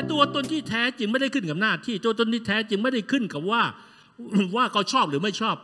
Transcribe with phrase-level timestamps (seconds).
[0.00, 3.62] แต่ตัวตนที่แท้จริงไม่ได้ขึ้นกับหน้าที่ตัวตนที่แท้จริงไม่ได้ขึ้นกับว่า
[4.56, 5.56] ว่าเขาชอบหรือไม่ชอบ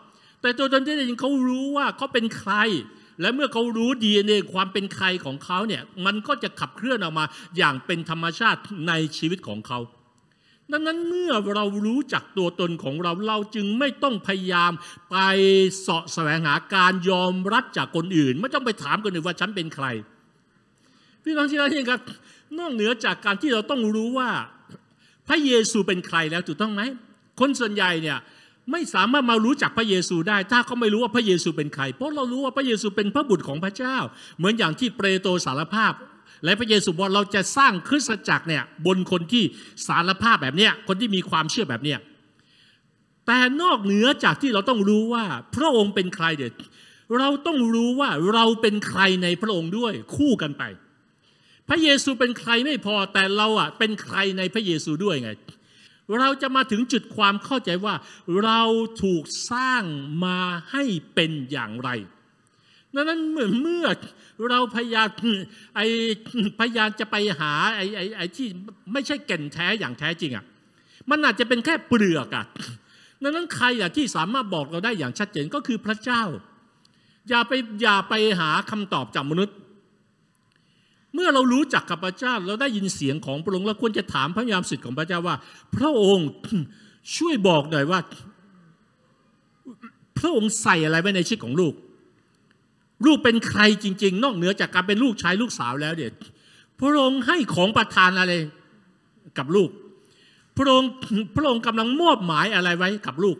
[0.43, 2.55] แต่ตัวตนที่แท้จริงเขารู้ว่าเขาเป็นใคร
[3.21, 7.25] และเมื่อเขารู้ดีในความเป็นใครของเขาเนี่ยมันก็จะขับเคลื่อนออกมา
[7.57, 9.79] อย่างเป็นธรรมชาติในชีวิตของเขา
[10.73, 14.73] ดังนั้นเมื่อเรารู้จักตัวตนของเราเราจึงไม่ต้องพยายาม
[15.11, 15.17] ไป
[15.81, 19.87] เสาะแสวงหาการยอมรับจากคนอื่น ไม่ต้องไปถามคนอื่นว่าฉันเป็นใคร
[21.29, 22.01] พี่น้องที่รักยิ่ครับ
[22.59, 24.31] นอกเหนือจากการที่เราต้องรู้ว่า
[25.29, 26.83] พระเยซูเป็นใครแล้วถูกต้องไหม
[27.41, 28.19] คนส่วนใหญ่เนี่ย
[28.71, 33.97] ไม่สามารถมารู้จักพระเยซูได้ ถ้าเขาไม่รู้ว่าพระเยซูเป็นใคร เพราะเรารู้ว่าพระเยซูเป็นพระบุตรของพระเจ้า
[34.39, 35.93] เหมือนอย่างที่เปโตรสารภาพ
[36.45, 39.45] และพระเยซูบอกเราจะสร้างคริสตจักรเนี่ยบนคนที่
[39.87, 41.99] สารภาพแบบเนี้ยคนที่มีความเชื่อแบบเนี้ย
[43.27, 45.25] แต่นอกเหนือจากที่เราต้องรู้ว่า
[45.55, 46.53] พระองค์เป็นใครเด็ด
[47.19, 50.63] เราต้องรู้ว่าเราเป็นใครในพระองค์ด้วยคู่กันไป
[51.69, 55.31] พระเยซูเป็นใครไม่พอแต่เราอะเป็นใครในพระเยซูด้วยไง
[56.21, 57.95] เราจะมาถึงจุดความเข้าใจว่า
[58.45, 58.63] เรา
[59.03, 59.85] ถูกสร้าง
[60.25, 60.39] มา
[60.71, 61.91] ให้เป็นอย่างไร
[62.95, 63.87] ดังนั้นเมื่อเมื่อ
[64.51, 65.09] เราพยายาม
[65.77, 65.81] ไอ
[66.61, 68.47] พยายามจะไปหาไอไอไอที่
[68.93, 70.45] ไม่ใช่แก่นแท้อย่างแท้จริงอะ
[71.11, 72.45] มันอาจจะเป็นแค่เปลือกอะ
[73.23, 76.23] ดังนั้นใครอะที่สามารถบอกเราได้อย่างชัดเจนก็คือพระเจ้า
[77.29, 79.57] อย่าไปอย่าไปหาคำตอบจากมนุษย์
[81.17, 85.37] เมื่อเรารู้จักกับพระเจ้าเราได้ยินเสียงของพระองค์เราควรจะถามพระยามสิทธิ์ของพระเจ้าว่า
[85.77, 86.29] พระองค์
[87.17, 88.01] ช่วยบอกหน่อยว่า
[90.19, 91.75] พระองค์ใส่อะไรไว้ในชีวิตของลูก
[93.07, 96.13] ลูกเป็นใครจริง ๆ นอกเหนือจากการเป็นลูกชายลูกสาวแล้วเด็ด
[96.81, 98.33] พระองค์ให้ของประทานอะไร
[99.39, 99.71] กับลูก
[100.57, 100.89] พระองค์
[101.37, 103.37] พระองค์กำลังมอบหมายอะไรไว้กับลูก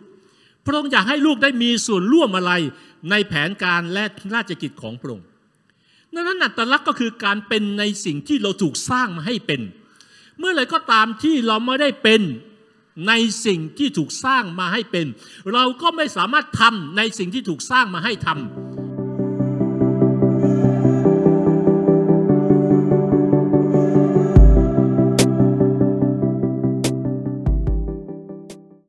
[0.65, 2.53] พระองค์อยากให้ลูกได้มีส่วนร่วมอะไร
[3.11, 4.03] ในแผนการและ
[4.35, 5.25] ราชกิจของพระองค์
[6.13, 9.61] ดังนั้นอัตลักษณ์ก็คือการเป็นในสิ่งที่เราถูกสร้างมาให้เป็น
[10.39, 12.21] เมื่อไรก็ตามที่เราไม่ได้เป็น
[13.07, 13.13] ใน
[13.45, 15.05] สิ่งที่ถูกสร้างมาให้เป็น
[15.53, 18.66] เราก็ไม่สามารถทำในสิ่งที่ถูกสร้างมาให้ทำ